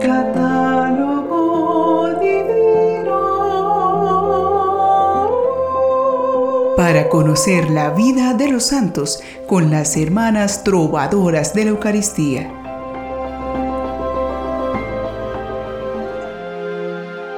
Catálogo 0.00 1.38
divino. 2.20 3.18
Para 6.76 7.08
conocer 7.08 7.70
la 7.70 7.90
vida 7.90 8.34
de 8.34 8.48
los 8.48 8.64
santos 8.64 9.22
con 9.46 9.70
las 9.70 9.96
hermanas 9.96 10.64
trovadoras 10.64 11.52
de 11.54 11.64
la 11.64 11.70
Eucaristía. 11.70 12.52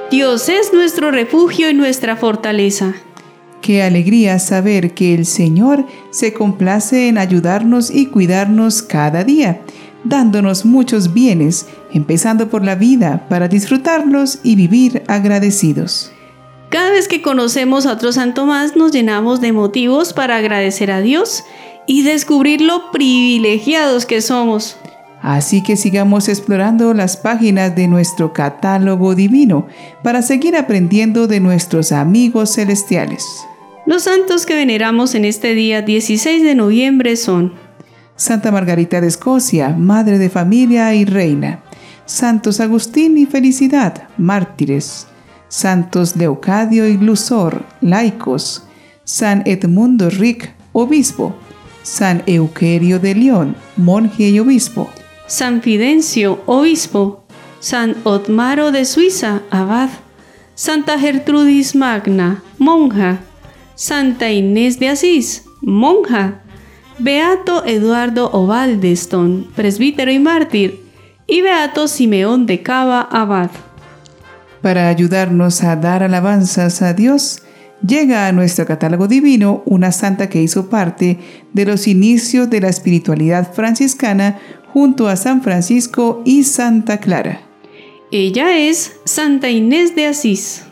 Dios 0.09 0.47
es 0.47 0.71
nuestro 0.71 1.11
refugio 1.11 1.69
y 1.69 1.73
nuestra 1.73 2.15
fortaleza. 2.15 2.93
Qué 3.61 3.81
alegría 3.81 4.39
saber 4.39 4.93
que 4.93 5.13
el 5.13 5.25
Señor 5.25 5.85
se 6.11 6.33
complace 6.33 7.07
en 7.07 7.17
ayudarnos 7.17 7.89
y 7.89 8.05
cuidarnos 8.07 8.83
cada 8.83 9.23
día, 9.23 9.61
dándonos 10.03 10.65
muchos 10.65 11.13
bienes, 11.13 11.67
empezando 11.91 12.49
por 12.49 12.63
la 12.63 12.75
vida, 12.75 13.25
para 13.29 13.47
disfrutarlos 13.47 14.39
y 14.43 14.55
vivir 14.55 15.03
agradecidos. 15.07 16.11
Cada 16.69 16.89
vez 16.89 17.07
que 17.07 17.21
conocemos 17.21 17.85
a 17.85 17.93
otro 17.93 18.11
Santo 18.11 18.45
más 18.45 18.75
nos 18.75 18.91
llenamos 18.91 19.41
de 19.41 19.51
motivos 19.51 20.13
para 20.13 20.37
agradecer 20.37 20.89
a 20.91 21.01
Dios 21.01 21.43
y 21.85 22.01
descubrir 22.03 22.61
lo 22.61 22.91
privilegiados 22.91 24.05
que 24.05 24.21
somos. 24.21 24.77
Así 25.21 25.63
que 25.63 25.77
sigamos 25.77 26.27
explorando 26.27 26.93
las 26.93 27.15
páginas 27.15 27.75
de 27.75 27.87
nuestro 27.87 28.33
catálogo 28.33 29.15
divino 29.15 29.67
para 30.03 30.21
seguir 30.21 30.57
aprendiendo 30.57 31.27
de 31.27 31.39
nuestros 31.39 31.93
amigos 31.93 32.55
celestiales. 32.55 33.23
Los 33.85 34.03
santos 34.03 34.45
que 34.45 34.55
veneramos 34.55 35.13
en 35.13 35.25
este 35.25 35.53
día 35.53 35.81
16 35.81 36.43
de 36.43 36.55
noviembre 36.55 37.15
son 37.15 37.53
Santa 38.15 38.51
Margarita 38.51 39.01
de 39.01 39.07
Escocia, 39.07 39.69
Madre 39.69 40.17
de 40.17 40.29
Familia 40.29 40.93
y 40.93 41.05
Reina. 41.05 41.63
Santos 42.05 42.59
Agustín 42.59 43.17
y 43.17 43.25
Felicidad, 43.25 44.07
mártires. 44.17 45.07
Santos 45.47 46.15
Leocadio 46.15 46.87
y 46.87 46.97
Lusor, 46.97 47.63
laicos. 47.81 48.63
San 49.03 49.43
Edmundo 49.45 50.09
Rick, 50.09 50.53
obispo. 50.73 51.35
San 51.83 52.23
Euquerio 52.25 52.99
de 52.99 53.13
León, 53.13 53.55
monje 53.75 54.29
y 54.29 54.39
obispo. 54.39 54.89
San 55.27 55.61
Fidencio, 55.61 56.41
obispo, 56.45 57.23
San 57.59 57.95
Otmaro 58.03 58.71
de 58.71 58.85
Suiza, 58.85 59.41
abad, 59.49 59.89
Santa 60.55 60.99
Gertrudis 60.99 61.75
Magna, 61.75 62.43
monja, 62.57 63.19
Santa 63.75 64.31
Inés 64.31 64.79
de 64.79 64.89
Asís, 64.89 65.45
monja, 65.61 66.42
Beato 66.99 67.65
Eduardo 67.65 68.29
Ovaldeston, 68.31 69.47
presbítero 69.55 70.11
y 70.11 70.19
mártir, 70.19 70.83
y 71.25 71.41
Beato 71.41 71.87
Simeón 71.87 72.45
de 72.45 72.61
Cava, 72.61 73.01
abad. 73.01 73.49
Para 74.61 74.89
ayudarnos 74.89 75.63
a 75.63 75.75
dar 75.75 76.03
alabanzas 76.03 76.81
a 76.83 76.93
Dios, 76.93 77.41
llega 77.85 78.27
a 78.27 78.31
nuestro 78.31 78.65
catálogo 78.65 79.07
divino 79.07 79.63
una 79.65 79.91
santa 79.91 80.29
que 80.29 80.41
hizo 80.41 80.69
parte 80.69 81.19
de 81.51 81.65
los 81.65 81.87
inicios 81.87 82.49
de 82.49 82.61
la 82.61 82.69
espiritualidad 82.69 83.51
franciscana 83.53 84.39
junto 84.71 85.07
a 85.07 85.15
San 85.15 85.41
Francisco 85.41 86.21
y 86.25 86.43
Santa 86.43 86.99
Clara. 86.99 87.41
Ella 88.11 88.57
es 88.57 88.93
Santa 89.05 89.49
Inés 89.49 89.95
de 89.95 90.05
Asís. 90.05 90.63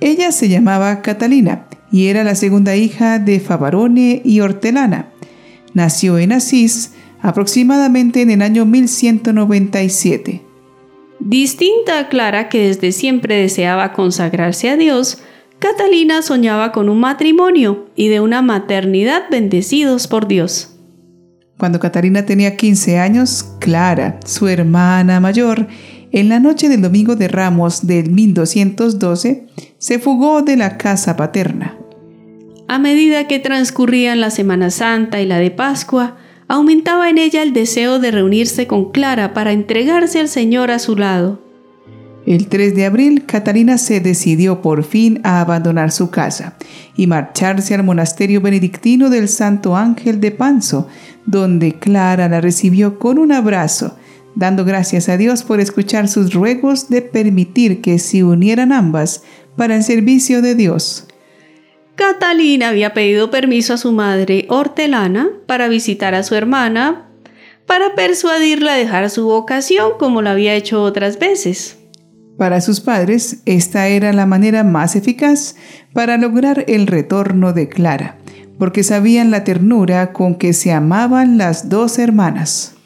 Ella 0.00 0.32
se 0.32 0.48
llamaba 0.48 1.02
Catalina 1.02 1.66
y 1.92 2.08
era 2.08 2.24
la 2.24 2.34
segunda 2.34 2.74
hija 2.76 3.18
de 3.18 3.38
Favarone 3.38 4.22
y 4.24 4.40
Hortelana. 4.40 5.10
Nació 5.74 6.18
en 6.18 6.32
Asís 6.32 6.92
aproximadamente 7.22 8.22
en 8.22 8.30
el 8.30 8.42
año 8.42 8.64
1197. 8.64 10.42
Distinta 11.20 11.98
a 11.98 12.08
Clara, 12.08 12.48
que 12.48 12.66
desde 12.68 12.92
siempre 12.92 13.36
deseaba 13.36 13.92
consagrarse 13.92 14.70
a 14.70 14.76
Dios, 14.76 15.18
Catalina 15.58 16.22
soñaba 16.22 16.72
con 16.72 16.88
un 16.88 17.00
matrimonio 17.00 17.90
y 17.94 18.08
de 18.08 18.20
una 18.20 18.40
maternidad 18.40 19.24
bendecidos 19.30 20.08
por 20.08 20.26
Dios. 20.26 20.78
Cuando 21.58 21.78
Catalina 21.78 22.24
tenía 22.24 22.56
15 22.56 22.98
años, 22.98 23.44
Clara, 23.58 24.18
su 24.24 24.48
hermana 24.48 25.20
mayor, 25.20 25.68
en 26.10 26.30
la 26.30 26.40
noche 26.40 26.70
del 26.70 26.80
domingo 26.80 27.16
de 27.16 27.28
Ramos 27.28 27.86
del 27.86 28.10
1212, 28.10 29.46
se 29.76 29.98
fugó 29.98 30.40
de 30.40 30.56
la 30.56 30.78
casa 30.78 31.16
paterna. 31.16 31.76
A 32.70 32.78
medida 32.78 33.26
que 33.26 33.40
transcurrían 33.40 34.20
la 34.20 34.30
Semana 34.30 34.70
Santa 34.70 35.20
y 35.20 35.26
la 35.26 35.38
de 35.38 35.50
Pascua, 35.50 36.16
aumentaba 36.46 37.10
en 37.10 37.18
ella 37.18 37.42
el 37.42 37.52
deseo 37.52 37.98
de 37.98 38.12
reunirse 38.12 38.68
con 38.68 38.92
Clara 38.92 39.34
para 39.34 39.50
entregarse 39.50 40.20
al 40.20 40.28
Señor 40.28 40.70
a 40.70 40.78
su 40.78 40.94
lado. 40.94 41.42
El 42.26 42.46
3 42.46 42.76
de 42.76 42.86
abril, 42.86 43.24
Catalina 43.26 43.76
se 43.76 43.98
decidió 43.98 44.62
por 44.62 44.84
fin 44.84 45.20
a 45.24 45.40
abandonar 45.40 45.90
su 45.90 46.10
casa 46.10 46.56
y 46.94 47.08
marcharse 47.08 47.74
al 47.74 47.82
monasterio 47.82 48.40
benedictino 48.40 49.10
del 49.10 49.26
Santo 49.26 49.76
Ángel 49.76 50.20
de 50.20 50.30
Panzo, 50.30 50.86
donde 51.26 51.72
Clara 51.72 52.28
la 52.28 52.40
recibió 52.40 53.00
con 53.00 53.18
un 53.18 53.32
abrazo, 53.32 53.96
dando 54.36 54.64
gracias 54.64 55.08
a 55.08 55.16
Dios 55.16 55.42
por 55.42 55.58
escuchar 55.58 56.06
sus 56.06 56.32
ruegos 56.32 56.88
de 56.88 57.02
permitir 57.02 57.80
que 57.80 57.98
se 57.98 58.22
unieran 58.22 58.70
ambas 58.70 59.24
para 59.56 59.74
el 59.74 59.82
servicio 59.82 60.40
de 60.40 60.54
Dios. 60.54 61.08
Catalina 62.00 62.70
había 62.70 62.94
pedido 62.94 63.30
permiso 63.30 63.74
a 63.74 63.76
su 63.76 63.92
madre 63.92 64.46
hortelana 64.48 65.28
para 65.44 65.68
visitar 65.68 66.14
a 66.14 66.22
su 66.22 66.34
hermana, 66.34 67.10
para 67.66 67.94
persuadirla 67.94 68.72
a 68.72 68.76
dejar 68.76 69.10
su 69.10 69.26
vocación 69.26 69.92
como 69.98 70.22
lo 70.22 70.30
había 70.30 70.54
hecho 70.54 70.82
otras 70.82 71.18
veces. 71.18 71.76
Para 72.38 72.62
sus 72.62 72.80
padres, 72.80 73.42
esta 73.44 73.86
era 73.88 74.14
la 74.14 74.24
manera 74.24 74.64
más 74.64 74.96
eficaz 74.96 75.56
para 75.92 76.16
lograr 76.16 76.64
el 76.68 76.86
retorno 76.86 77.52
de 77.52 77.68
Clara, 77.68 78.16
porque 78.58 78.82
sabían 78.82 79.30
la 79.30 79.44
ternura 79.44 80.14
con 80.14 80.36
que 80.36 80.54
se 80.54 80.72
amaban 80.72 81.36
las 81.36 81.68
dos 81.68 81.98
hermanas. 81.98 82.76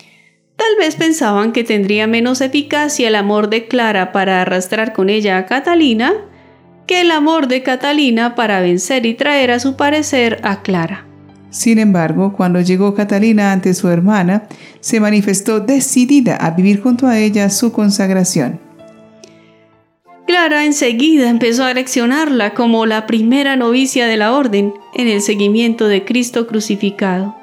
Tal 0.57 0.75
vez 0.77 0.97
pensaban 0.97 1.53
que 1.53 1.63
tendría 1.63 2.09
menos 2.09 2.41
eficacia 2.41 3.07
el 3.07 3.15
amor 3.15 3.49
de 3.49 3.69
Clara 3.69 4.11
para 4.11 4.43
arrastrar 4.43 4.93
con 4.93 5.09
ella 5.09 5.39
a 5.39 5.47
Catalina 5.47 6.15
que 6.87 7.01
el 7.01 7.11
amor 7.11 7.49
de 7.49 7.63
Catalina 7.63 8.35
para 8.35 8.61
vencer 8.61 9.07
y 9.07 9.15
traer 9.15 9.51
a 9.51 9.61
su 9.61 9.77
parecer 9.77 10.41
a 10.43 10.63
Clara. 10.63 11.07
Sin 11.51 11.79
embargo, 11.79 12.33
cuando 12.33 12.61
llegó 12.61 12.95
Catalina 12.95 13.53
ante 13.53 13.75
su 13.75 13.89
hermana, 13.89 14.49
se 14.81 14.99
manifestó 14.99 15.61
decidida 15.61 16.37
a 16.37 16.51
vivir 16.51 16.83
junto 16.83 17.07
a 17.07 17.19
ella 17.19 17.49
su 17.49 17.71
consagración. 17.73 18.59
Clara 20.27 20.65
enseguida 20.65 21.29
empezó 21.29 21.65
a 21.65 21.75
leccionarla 21.75 22.55
como 22.55 22.87
la 22.87 23.07
primera 23.07 23.57
novicia 23.57 24.07
de 24.07 24.17
la 24.17 24.33
orden 24.33 24.75
en 24.95 25.07
el 25.07 25.21
seguimiento 25.21 25.87
de 25.87 26.05
Cristo 26.05 26.47
crucificado. 26.47 27.37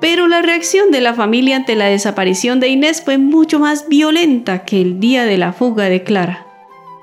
Pero 0.00 0.26
la 0.26 0.40
reacción 0.40 0.90
de 0.90 1.02
la 1.02 1.12
familia 1.12 1.56
ante 1.56 1.76
la 1.76 1.86
desaparición 1.86 2.58
de 2.58 2.68
Inés 2.68 3.02
fue 3.04 3.18
mucho 3.18 3.58
más 3.58 3.86
violenta 3.88 4.64
que 4.64 4.80
el 4.80 4.98
día 4.98 5.26
de 5.26 5.36
la 5.36 5.52
fuga 5.52 5.90
de 5.90 6.04
Clara. 6.04 6.46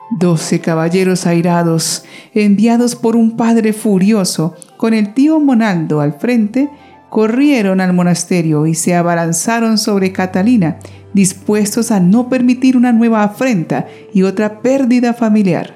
Doce 0.10 0.62
caballeros 0.62 1.28
airados, 1.28 2.06
enviados 2.34 2.96
por 2.96 3.16
un 3.16 3.36
padre 3.36 3.74
furioso, 3.74 4.56
con 4.78 4.94
el 4.94 5.14
tío 5.14 5.40
Monaldo 5.40 6.00
al 6.00 6.14
frente, 6.14 6.70
corrieron 7.10 7.82
al 7.82 7.94
monasterio 7.94 8.68
y 8.68 8.74
se 8.74 8.96
abalanzaron 8.96 9.78
sobre 9.78 10.14
Catalina, 10.14 10.78
dispuestos 11.14 11.92
a 11.92 12.00
no 12.00 12.30
permitir 12.30 12.78
una 12.78 12.94
nueva 12.94 13.24
afrenta 13.24 13.88
y 14.14 14.24
otra 14.24 14.62
pérdida 14.62 15.14
familiar. 15.14 15.76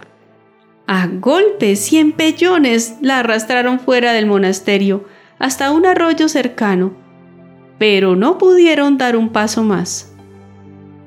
A 0.87 1.07
golpes 1.07 1.91
y 1.93 1.97
empellones 1.99 2.95
la 3.01 3.19
arrastraron 3.19 3.79
fuera 3.79 4.13
del 4.13 4.25
monasterio 4.25 5.05
hasta 5.39 5.71
un 5.71 5.85
arroyo 5.85 6.29
cercano, 6.29 6.93
pero 7.79 8.15
no 8.15 8.37
pudieron 8.37 8.97
dar 8.97 9.15
un 9.15 9.29
paso 9.29 9.63
más. 9.63 10.13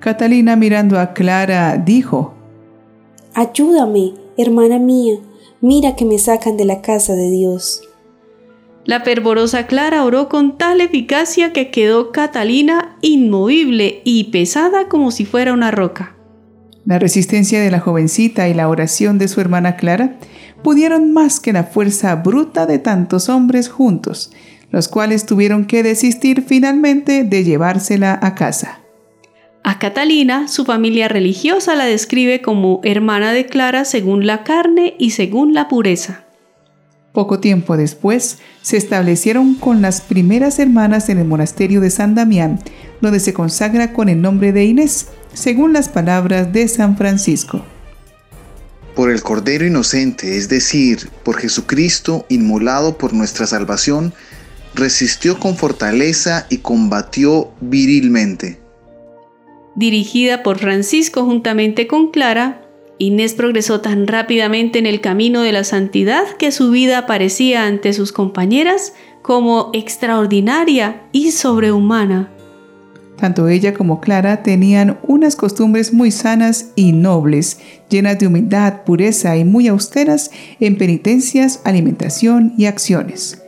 Catalina 0.01 0.57
mirando 0.57 0.99
a 0.99 1.15
Clara 1.15 1.77
dijo, 1.79 2.34
Ayúdame, 3.35 4.15
hermana 4.37 4.79
mía, 4.79 5.17
mira 5.61 5.97
que 5.97 6.05
me 6.05 6.19
sacan 6.19 6.57
de 6.57 6.65
la 6.65 6.81
casa 6.81 7.15
de 7.15 7.31
Dios. 7.31 7.83
La 8.85 9.01
fervorosa 9.01 9.67
Clara 9.67 10.05
oró 10.05 10.29
con 10.29 10.57
tal 10.59 10.81
eficacia 10.81 11.53
que 11.53 11.71
quedó 11.71 12.13
Catalina 12.13 12.97
inmovible 13.01 14.03
y 14.05 14.25
pesada 14.25 14.89
como 14.89 15.11
si 15.11 15.25
fuera 15.25 15.53
una 15.53 15.71
roca. 15.71 16.15
La 16.85 16.99
resistencia 16.99 17.61
de 17.61 17.71
la 17.71 17.81
jovencita 17.81 18.49
y 18.49 18.55
la 18.55 18.69
oración 18.69 19.19
de 19.19 19.27
su 19.27 19.41
hermana 19.41 19.77
Clara 19.77 20.19
pudieron 20.63 21.13
más 21.13 21.41
que 21.41 21.53
la 21.53 21.65
fuerza 21.65 22.15
bruta 22.17 22.67
de 22.67 22.79
tantos 22.79 23.29
hombres 23.29 23.69
juntos, 23.69 24.33
los 24.71 24.89
cuales 24.89 25.25
tuvieron 25.27 25.65
que 25.65 25.83
desistir 25.83 26.43
finalmente 26.47 27.25
de 27.25 27.43
llevársela 27.43 28.19
a 28.23 28.35
casa. 28.35 28.84
A 29.67 29.79
Catalina, 29.79 30.47
su 30.47 30.67
familia 30.67 31.09
religiosa 31.09 31.75
la 31.75 31.87
describe 31.87 32.43
como 32.43 32.83
hermana 32.85 33.33
de 33.33 33.47
Clara 33.47 33.87
según 33.87 34.27
la 34.27 34.45
carne 34.45 34.95
y 34.99 35.13
según 35.13 35.55
la 35.55 35.69
pureza. 35.69 36.27
Poco 37.15 37.41
tiempo 37.41 37.79
después, 37.79 38.41
se 38.61 38.77
establecieron 38.77 39.55
con 39.55 39.81
las 39.81 40.03
primeras 40.03 40.59
hermanas 40.59 41.09
en 41.09 41.17
el 41.17 41.25
monasterio 41.25 41.81
de 41.81 41.89
San 41.89 42.15
Damián, 42.15 42.61
donde 43.01 43.21
se 43.21 43.33
consagra 43.33 43.95
con 43.95 44.11
el 44.11 44.21
nombre 44.21 44.53
de 44.53 44.67
Inés, 44.67 45.07
según 45.33 45.73
las 45.73 45.89
palabras 45.89 46.53
de 46.53 46.69
San 46.69 46.99
Francisco. 46.99 47.65
Por 48.95 49.11
el 49.11 49.23
Cordero 49.23 49.65
Inocente, 49.65 50.37
es 50.37 50.51
decir, 50.51 51.09
por 51.23 51.39
Jesucristo 51.39 52.27
inmolado 52.29 52.99
por 52.99 53.15
nuestra 53.15 53.47
salvación, 53.47 54.13
resistió 54.75 55.41
con 55.41 55.57
fortaleza 55.57 56.45
y 56.51 56.59
combatió 56.59 57.51
virilmente. 57.63 58.64
Dirigida 59.77 60.43
por 60.43 60.59
Francisco 60.59 61.25
juntamente 61.25 61.87
con 61.87 62.11
Clara, 62.11 62.65
Inés 62.99 63.35
progresó 63.35 63.81
tan 63.81 64.07
rápidamente 64.07 64.79
en 64.79 64.87
el 64.87 65.01
camino 65.01 65.43
de 65.43 65.53
la 65.53 65.65
santidad 65.65 66.29
que 66.39 66.53
su 66.53 66.71
vida 66.71 67.07
parecía 67.07 67.67
ante 67.67 67.93
sus 67.93 68.13
compañeras 68.13 68.95
como 69.23 69.71
extraordinaria 69.73 71.03
y 71.11 71.33
sobrehumana. 71.33 72.31
Tanto 73.17 73.49
ella 73.49 73.75
como 73.75 74.01
Clara 74.01 74.43
tenían 74.43 74.99
unas 75.03 75.35
costumbres 75.35 75.93
muy 75.93 76.11
sanas 76.11 76.73
y 76.77 76.93
nobles, 76.93 77.59
llenas 77.89 78.19
de 78.19 78.27
humildad, 78.27 78.83
pureza 78.85 79.37
y 79.37 79.45
muy 79.45 79.69
austeras 79.69 80.31
en 80.61 80.77
penitencias, 80.77 81.63
alimentación 81.65 82.55
y 82.59 82.67
acciones. 82.67 83.43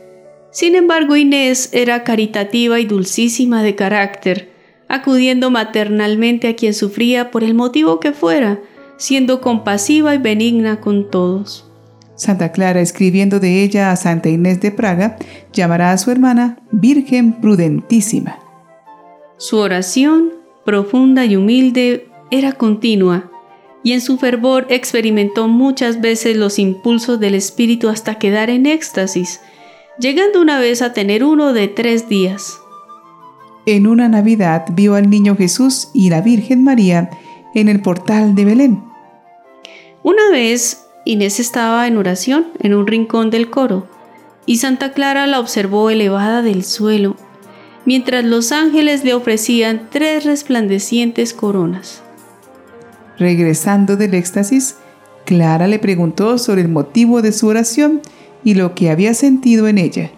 Sin 0.51 0.75
embargo, 0.75 1.15
Inés 1.15 1.69
era 1.73 2.03
caritativa 2.03 2.79
y 2.79 2.85
dulcísima 2.85 3.61
de 3.61 3.75
carácter, 3.75 4.56
acudiendo 4.89 5.51
maternalmente 5.51 6.47
a 6.47 6.55
quien 6.55 6.73
sufría 6.73 7.31
por 7.31 7.43
el 7.43 7.53
motivo 7.53 7.99
que 7.99 8.11
fuera, 8.11 8.59
siendo 8.97 9.41
compasiva 9.41 10.15
y 10.15 10.17
benigna 10.17 10.79
con 10.79 11.09
todos. 11.09 11.67
Santa 12.15 12.51
Clara, 12.51 12.81
escribiendo 12.81 13.39
de 13.39 13.63
ella 13.63 13.91
a 13.91 13.95
Santa 13.95 14.29
Inés 14.29 14.59
de 14.59 14.71
Praga, 14.71 15.17
llamará 15.53 15.91
a 15.91 15.97
su 15.97 16.09
hermana 16.09 16.57
Virgen 16.71 17.33
Prudentísima. 17.33 18.39
Su 19.37 19.57
oración, 19.57 20.33
profunda 20.65 21.25
y 21.25 21.35
humilde, 21.35 22.07
era 22.31 22.53
continua, 22.53 23.31
y 23.83 23.93
en 23.93 24.01
su 24.01 24.17
fervor 24.17 24.65
experimentó 24.69 25.47
muchas 25.47 26.01
veces 26.01 26.35
los 26.35 26.57
impulsos 26.57 27.19
del 27.19 27.35
Espíritu 27.35 27.87
hasta 27.87 28.15
quedar 28.15 28.49
en 28.49 28.65
éxtasis, 28.65 29.39
llegando 29.99 30.41
una 30.41 30.59
vez 30.59 30.81
a 30.81 30.93
tener 30.93 31.23
uno 31.23 31.53
de 31.53 31.67
tres 31.67 32.09
días. 32.09 32.59
En 33.67 33.85
una 33.85 34.07
Navidad 34.07 34.63
vio 34.71 34.95
al 34.95 35.09
niño 35.09 35.35
Jesús 35.35 35.89
y 35.93 36.09
la 36.09 36.21
Virgen 36.21 36.63
María 36.63 37.09
en 37.53 37.67
el 37.67 37.81
portal 37.81 38.33
de 38.33 38.45
Belén. 38.45 38.81
Una 40.03 40.31
vez 40.31 40.85
Inés 41.03 41.41
estaba 41.41 41.85
en 41.85 41.97
oración 41.97 42.47
en 42.59 42.73
un 42.73 42.87
rincón 42.87 43.29
del 43.29 43.49
coro 43.49 43.85
y 44.45 44.59
Santa 44.59 44.93
Clara 44.93 45.27
la 45.27 45.41
observó 45.41 45.89
elevada 45.89 46.41
del 46.41 46.63
suelo, 46.63 47.17
mientras 47.85 48.23
los 48.23 48.53
ángeles 48.53 49.03
le 49.03 49.13
ofrecían 49.13 49.89
tres 49.91 50.23
resplandecientes 50.23 51.33
coronas. 51.33 52.01
Regresando 53.17 53.97
del 53.97 54.13
éxtasis, 54.13 54.77
Clara 55.25 55.67
le 55.67 55.79
preguntó 55.79 56.37
sobre 56.37 56.61
el 56.61 56.69
motivo 56.69 57.21
de 57.21 57.33
su 57.33 57.47
oración 57.47 58.01
y 58.45 58.53
lo 58.53 58.75
que 58.75 58.91
había 58.91 59.13
sentido 59.13 59.67
en 59.67 59.77
ella. 59.77 60.09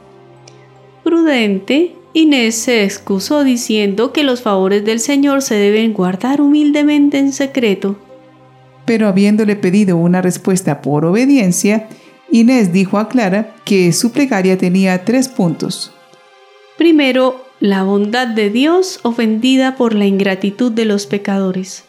Prudente, 1.04 1.96
Inés 2.14 2.56
se 2.56 2.84
excusó 2.84 3.44
diciendo 3.44 4.12
que 4.14 4.24
los 4.24 4.42
favores 4.42 4.84
del 4.84 5.00
Señor 5.00 5.42
se 5.42 5.56
deben 5.56 5.94
guardar 5.94 6.42
humildemente 6.42 7.20
en 7.20 7.34
secreto 7.34 7.98
pero 8.90 9.08
habiéndole 9.08 9.56
pedido 9.56 9.98
una 9.98 10.20
respuesta 10.20 10.82
por 10.82 11.06
obediencia, 11.06 11.88
Inés 12.32 12.74
dijo 12.74 12.98
a 12.98 13.08
Clara 13.08 13.54
que 13.64 13.94
su 13.94 14.12
plegaria 14.12 14.58
tenía 14.58 15.06
tres 15.06 15.28
puntos. 15.30 15.94
Primero, 16.76 17.46
la 17.60 17.84
bondad 17.84 18.28
de 18.30 18.50
Dios 18.50 19.00
ofendida 19.04 19.76
por 19.76 19.94
la 19.94 20.08
ingratitud 20.08 20.72
de 20.72 20.86
los 20.86 21.06
pecadores. 21.06 21.84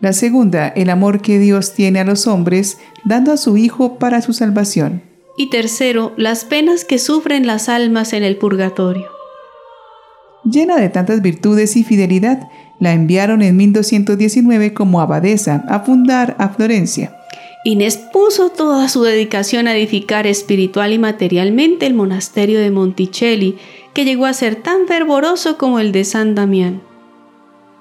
La 0.00 0.12
segunda, 0.12 0.68
el 0.68 0.90
amor 0.90 1.22
que 1.22 1.38
Dios 1.38 1.72
tiene 1.72 2.00
a 2.00 2.04
los 2.04 2.26
hombres, 2.26 2.76
dando 3.06 3.32
a 3.32 3.38
su 3.38 3.56
Hijo 3.56 3.98
para 3.98 4.20
su 4.20 4.34
salvación. 4.34 5.00
Y 5.38 5.48
tercero, 5.48 6.12
las 6.18 6.44
penas 6.44 6.84
que 6.84 6.98
sufren 6.98 7.46
las 7.46 7.70
almas 7.70 8.12
en 8.12 8.22
el 8.22 8.36
purgatorio. 8.36 9.13
Llena 10.44 10.76
de 10.76 10.90
tantas 10.90 11.22
virtudes 11.22 11.76
y 11.76 11.84
fidelidad, 11.84 12.48
la 12.78 12.92
enviaron 12.92 13.40
en 13.40 13.56
1219 13.56 14.74
como 14.74 15.00
abadesa 15.00 15.64
a 15.68 15.80
fundar 15.80 16.36
a 16.38 16.50
Florencia. 16.50 17.16
Inés 17.64 17.96
puso 17.96 18.50
toda 18.50 18.90
su 18.90 19.02
dedicación 19.02 19.68
a 19.68 19.74
edificar 19.74 20.26
espiritual 20.26 20.92
y 20.92 20.98
materialmente 20.98 21.86
el 21.86 21.94
monasterio 21.94 22.60
de 22.60 22.70
Monticelli, 22.70 23.56
que 23.94 24.04
llegó 24.04 24.26
a 24.26 24.34
ser 24.34 24.56
tan 24.56 24.86
fervoroso 24.86 25.56
como 25.56 25.78
el 25.78 25.92
de 25.92 26.04
San 26.04 26.34
Damián. 26.34 26.82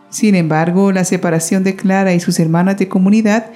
Sin 0.09 0.36
embargo, 0.36 0.94
la 0.94 1.04
separación 1.04 1.66
de 1.66 1.75
Clara 1.75 2.13
y 2.13 2.21
sus 2.21 2.39
hermanas 2.39 2.77
de 2.77 2.88
comunidad 2.88 3.48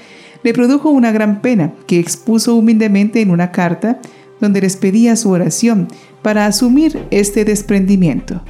le 0.44 0.53
produjo 0.53 0.89
una 0.89 1.13
gran 1.13 1.42
pena 1.42 1.71
que 1.86 2.00
expuso 2.00 2.56
humildemente 2.56 3.21
en 3.21 3.31
una 3.31 3.51
carta 3.51 4.01
donde 4.42 4.60
les 4.60 4.75
pedía 4.75 5.15
su 5.15 5.31
oración 5.31 5.88
para 6.21 6.45
asumir 6.45 7.00
este 7.10 7.45
desprendimiento. 7.45 8.42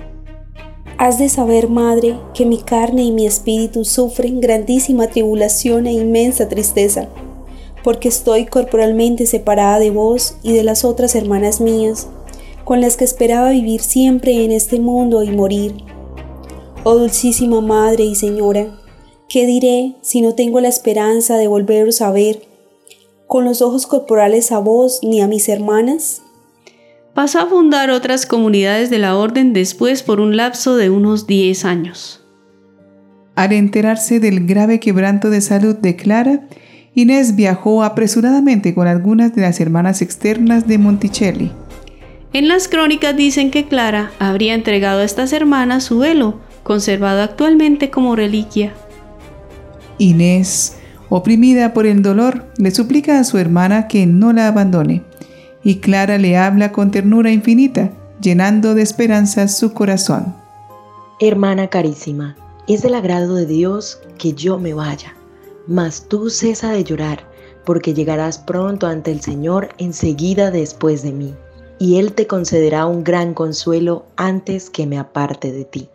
Has 1.00 1.20
de 1.20 1.30
saber, 1.30 1.70
Madre, 1.70 2.20
que 2.34 2.44
mi 2.44 2.58
carne 2.58 3.04
y 3.04 3.12
mi 3.12 3.28
espíritu 3.28 3.86
sufren 3.86 4.42
grandísima 4.42 5.06
tribulación 5.06 5.86
e 5.86 5.94
inmensa 5.94 6.50
tristeza, 6.50 7.08
porque 7.84 8.08
estoy 8.08 8.46
corporalmente 8.46 9.28
separada 9.28 9.78
de 9.78 9.92
vos 9.92 10.38
y 10.42 10.54
de 10.54 10.64
las 10.64 10.84
otras 10.84 11.14
hermanas 11.14 11.62
mías, 11.62 12.08
con 12.64 12.82
las 12.82 12.98
que 12.98 13.04
esperaba 13.04 13.52
vivir 13.52 13.82
siempre 13.82 14.44
en 14.44 14.52
este 14.52 14.80
mundo 14.80 15.22
y 15.22 15.30
morir. 15.30 15.76
Oh 16.84 16.96
dulcísima 16.96 17.62
Madre 17.62 18.04
y 18.04 18.16
Señora, 18.16 18.76
¿qué 19.30 19.46
diré 19.46 19.98
si 20.02 20.22
no 20.22 20.34
tengo 20.34 20.62
la 20.62 20.70
esperanza 20.70 21.38
de 21.38 21.48
volveros 21.48 22.02
a 22.02 22.10
ver, 22.10 22.42
con 23.28 23.46
los 23.46 23.62
ojos 23.62 23.86
corporales 23.86 24.52
a 24.52 24.58
vos 24.58 25.02
ni 25.04 25.22
a 25.22 25.28
mis 25.28 25.48
hermanas? 25.48 26.24
Pasó 27.18 27.40
a 27.40 27.48
fundar 27.48 27.90
otras 27.90 28.28
comunidades 28.28 28.92
de 28.92 29.00
la 29.00 29.16
orden 29.16 29.52
después 29.52 30.04
por 30.04 30.20
un 30.20 30.38
lapso 30.38 30.76
de 30.76 30.92
unos 30.92 31.26
10 31.26 31.66
años. 31.66 32.24
Al 33.34 33.54
enterarse 33.54 34.20
del 34.20 34.46
grave 34.46 34.80
quebranto 34.80 35.32
de 35.32 35.42
salud 35.42 35.76
de 35.76 35.96
Clara, 35.96 36.42
Inés 36.94 37.36
viajó 37.36 37.84
apresuradamente 37.84 38.76
con 38.76 38.86
algunas 38.86 39.34
de 39.34 39.42
las 39.42 39.60
hermanas 39.60 40.04
externas 40.04 40.68
de 40.68 40.78
Monticelli. 40.78 41.52
En 42.34 42.48
las 42.48 42.68
crónicas 42.68 43.18
dicen 43.18 43.50
que 43.50 43.66
Clara 43.66 44.12
habría 44.20 44.54
entregado 44.54 45.00
a 45.00 45.04
estas 45.04 45.34
hermanas 45.34 45.86
su 45.86 45.98
velo, 45.98 46.40
conservado 46.62 47.24
actualmente 47.24 47.90
como 47.90 48.16
reliquia. 48.16 48.74
Inés, 49.98 50.78
oprimida 51.10 51.74
por 51.74 51.88
el 51.88 52.04
dolor, 52.04 52.46
le 52.60 52.70
suplica 52.70 53.20
a 53.20 53.24
su 53.24 53.40
hermana 53.40 53.88
que 53.88 54.06
no 54.06 54.34
la 54.34 54.50
abandone 54.50 55.02
y 55.64 55.80
Clara 55.80 56.18
le 56.18 56.38
habla 56.38 56.72
con 56.72 56.92
ternura 56.92 57.32
infinita, 57.32 57.92
llenando 58.22 58.76
de 58.76 58.82
esperanza 58.82 59.48
su 59.48 59.74
corazón. 59.74 60.36
Hermana 61.20 61.68
carísima, 61.68 62.36
es 62.68 62.82
del 62.82 62.96
agrado 62.96 63.36
de 63.36 63.46
Dios 63.46 64.00
que 64.18 64.34
yo 64.34 64.60
me 64.60 64.74
vaya, 64.74 65.16
mas 65.68 66.08
tú 66.08 66.30
cesa 66.30 66.72
de 66.72 66.84
llorar, 66.84 67.28
porque 67.66 67.94
llegarás 67.94 68.38
pronto 68.38 68.88
ante 68.88 69.12
el 69.12 69.22
Señor 69.22 69.70
enseguida 69.78 70.52
después 70.52 71.04
de 71.04 71.12
mí, 71.12 71.34
y 71.80 71.98
Él 71.98 72.14
te 72.14 72.28
concederá 72.28 72.86
un 72.86 73.04
gran 73.04 73.34
consuelo 73.34 74.06
antes 74.16 74.70
que 74.70 74.86
me 74.86 74.98
aparte 74.98 75.52
de 75.52 75.66
ti. 75.66 75.90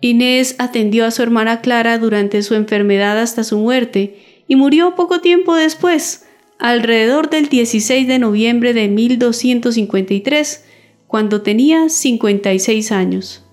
Inés 0.00 0.54
atendió 0.58 1.04
a 1.06 1.10
su 1.10 1.22
hermana 1.22 1.60
Clara 1.60 1.98
durante 1.98 2.42
su 2.42 2.54
enfermedad 2.54 3.18
hasta 3.18 3.42
su 3.42 3.58
muerte, 3.58 4.44
y 4.46 4.56
murió 4.56 4.94
poco 4.94 5.20
tiempo 5.20 5.54
después, 5.54 6.24
alrededor 6.58 7.30
del 7.30 7.48
16 7.48 8.06
de 8.08 8.18
noviembre 8.18 8.74
de 8.74 8.88
1253, 8.88 10.64
cuando 11.06 11.42
tenía 11.42 11.88
56 11.88 12.92
años. 12.92 13.44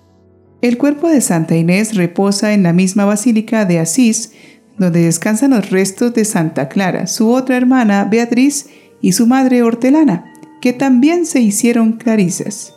El 0.60 0.78
cuerpo 0.78 1.08
de 1.08 1.20
Santa 1.20 1.56
Inés 1.56 1.94
reposa 1.94 2.52
en 2.52 2.62
la 2.62 2.72
misma 2.72 3.04
basílica 3.04 3.64
de 3.64 3.78
Asís, 3.78 4.32
donde 4.78 5.02
descansan 5.02 5.50
los 5.50 5.70
restos 5.70 6.12
de 6.14 6.24
Santa 6.24 6.68
Clara, 6.68 7.06
su 7.06 7.30
otra 7.30 7.56
hermana 7.56 8.04
Beatriz 8.04 8.68
y 9.00 9.12
su 9.12 9.26
madre 9.26 9.62
Hortelana, 9.62 10.32
que 10.60 10.72
también 10.72 11.26
se 11.26 11.40
hicieron 11.40 11.92
clarisas. 11.92 12.74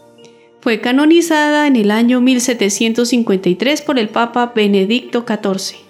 Fue 0.61 0.81
canonizada 0.81 1.67
en 1.67 1.77
el 1.77 1.89
año 1.89 2.19
1753 2.21 3.81
por 3.81 3.97
el 3.97 4.09
Papa 4.09 4.51
Benedicto 4.53 5.25
XIV. 5.25 5.88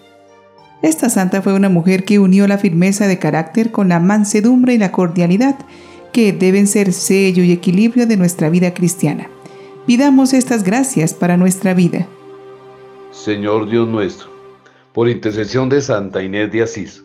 Esta 0.82 1.10
santa 1.10 1.42
fue 1.42 1.54
una 1.54 1.68
mujer 1.68 2.06
que 2.06 2.20
unió 2.20 2.48
la 2.48 2.58
firmeza 2.58 3.08
de 3.08 3.20
carácter 3.20 3.72
con 3.72 3.90
la 3.90 4.00
mansedumbre 4.00 4.74
y 4.74 4.78
la 4.78 4.94
cordialidad, 4.94 5.58
que 6.14 6.32
deben 6.32 6.68
ser 6.68 6.94
sello 6.94 7.44
y 7.44 7.52
equilibrio 7.52 8.08
de 8.08 8.16
nuestra 8.16 8.50
vida 8.50 8.74
cristiana. 8.74 9.30
Pidamos 9.86 10.34
estas 10.34 10.64
gracias 10.64 11.14
para 11.14 11.36
nuestra 11.36 11.74
vida. 11.74 12.08
Señor 13.12 13.70
Dios 13.70 13.90
nuestro, 13.90 14.30
por 14.94 15.10
intercesión 15.10 15.68
de 15.68 15.82
Santa 15.82 16.24
Inés 16.24 16.52
de 16.52 16.64
Asís, 16.64 17.04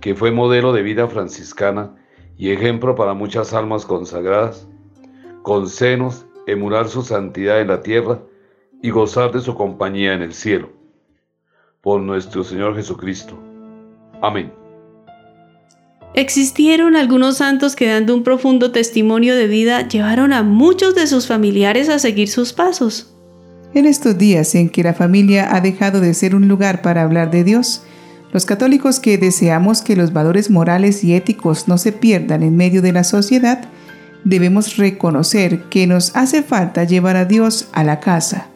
que 0.00 0.14
fue 0.14 0.30
modelo 0.30 0.74
de 0.74 0.82
vida 0.82 1.08
franciscana 1.08 1.94
y 2.36 2.50
ejemplo 2.50 2.94
para 2.94 3.14
muchas 3.14 3.54
almas 3.54 3.86
consagradas, 3.86 4.68
concénos 5.42 6.26
emular 6.46 6.88
su 6.88 7.02
santidad 7.02 7.60
en 7.60 7.68
la 7.68 7.80
tierra 7.80 8.20
y 8.82 8.90
gozar 8.90 9.32
de 9.32 9.40
su 9.40 9.54
compañía 9.54 10.12
en 10.12 10.20
el 10.20 10.34
cielo 10.34 10.83
por 11.84 12.00
nuestro 12.00 12.42
Señor 12.42 12.74
Jesucristo. 12.74 13.38
Amén. 14.20 14.50
Existieron 16.14 16.96
algunos 16.96 17.36
santos 17.36 17.76
que 17.76 17.88
dando 17.88 18.14
un 18.14 18.24
profundo 18.24 18.72
testimonio 18.72 19.36
de 19.36 19.46
vida 19.46 19.86
llevaron 19.86 20.32
a 20.32 20.42
muchos 20.42 20.94
de 20.94 21.06
sus 21.06 21.26
familiares 21.26 21.88
a 21.88 21.98
seguir 21.98 22.28
sus 22.28 22.52
pasos. 22.52 23.14
En 23.74 23.84
estos 23.84 24.16
días 24.16 24.54
en 24.54 24.70
que 24.70 24.84
la 24.84 24.94
familia 24.94 25.54
ha 25.54 25.60
dejado 25.60 26.00
de 26.00 26.14
ser 26.14 26.34
un 26.34 26.48
lugar 26.48 26.82
para 26.82 27.02
hablar 27.02 27.30
de 27.30 27.44
Dios, 27.44 27.82
los 28.32 28.46
católicos 28.46 28.98
que 28.98 29.18
deseamos 29.18 29.82
que 29.82 29.96
los 29.96 30.12
valores 30.12 30.50
morales 30.50 31.04
y 31.04 31.14
éticos 31.14 31.68
no 31.68 31.76
se 31.78 31.92
pierdan 31.92 32.42
en 32.42 32.56
medio 32.56 32.80
de 32.80 32.92
la 32.92 33.04
sociedad, 33.04 33.68
debemos 34.24 34.76
reconocer 34.76 35.64
que 35.64 35.86
nos 35.86 36.16
hace 36.16 36.42
falta 36.42 36.84
llevar 36.84 37.16
a 37.16 37.24
Dios 37.24 37.68
a 37.72 37.84
la 37.84 38.00
casa. 38.00 38.53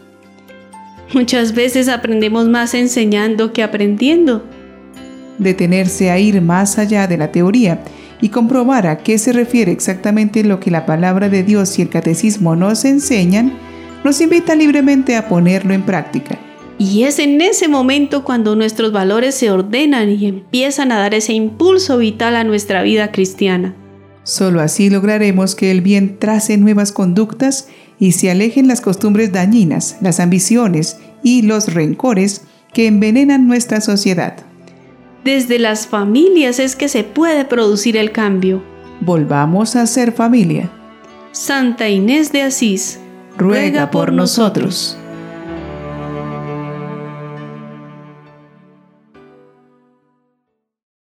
Muchas 1.12 1.54
veces 1.54 1.88
aprendemos 1.88 2.48
más 2.48 2.74
enseñando 2.74 3.52
que 3.52 3.62
aprendiendo. 3.62 4.44
Detenerse 5.38 6.10
a 6.10 6.18
ir 6.18 6.40
más 6.42 6.78
allá 6.78 7.06
de 7.06 7.16
la 7.16 7.32
teoría 7.32 7.82
y 8.20 8.28
comprobar 8.28 8.86
a 8.86 8.98
qué 8.98 9.16
se 9.18 9.32
refiere 9.32 9.72
exactamente 9.72 10.44
lo 10.44 10.60
que 10.60 10.70
la 10.70 10.84
palabra 10.84 11.28
de 11.28 11.42
Dios 11.42 11.78
y 11.78 11.82
el 11.82 11.88
catecismo 11.88 12.56
nos 12.56 12.84
enseñan, 12.84 13.52
nos 14.04 14.20
invita 14.20 14.54
libremente 14.54 15.16
a 15.16 15.28
ponerlo 15.28 15.72
en 15.72 15.82
práctica. 15.82 16.38
Y 16.78 17.04
es 17.04 17.18
en 17.18 17.40
ese 17.40 17.68
momento 17.68 18.22
cuando 18.22 18.54
nuestros 18.54 18.92
valores 18.92 19.34
se 19.34 19.50
ordenan 19.50 20.10
y 20.10 20.26
empiezan 20.26 20.92
a 20.92 20.98
dar 20.98 21.14
ese 21.14 21.32
impulso 21.32 21.98
vital 21.98 22.36
a 22.36 22.44
nuestra 22.44 22.82
vida 22.82 23.10
cristiana. 23.10 23.74
Solo 24.22 24.60
así 24.60 24.90
lograremos 24.90 25.54
que 25.54 25.70
el 25.70 25.80
bien 25.80 26.18
trace 26.18 26.56
nuevas 26.58 26.92
conductas 26.92 27.68
y 27.98 28.12
se 28.12 28.30
alejen 28.30 28.68
las 28.68 28.80
costumbres 28.80 29.32
dañinas, 29.32 29.96
las 30.00 30.20
ambiciones 30.20 30.98
y 31.22 31.42
los 31.42 31.72
rencores 31.72 32.42
que 32.72 32.86
envenenan 32.86 33.46
nuestra 33.48 33.80
sociedad. 33.80 34.36
Desde 35.24 35.58
las 35.58 35.86
familias 35.86 36.58
es 36.58 36.76
que 36.76 36.88
se 36.88 37.04
puede 37.04 37.44
producir 37.44 37.96
el 37.96 38.12
cambio. 38.12 38.62
Volvamos 39.00 39.76
a 39.76 39.86
ser 39.86 40.12
familia. 40.12 40.70
Santa 41.32 41.88
Inés 41.88 42.32
de 42.32 42.42
Asís, 42.42 42.98
ruega 43.36 43.90
por 43.90 44.12
nosotros. 44.12 44.96